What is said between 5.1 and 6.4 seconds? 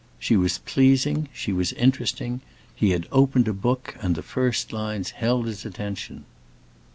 held his attention.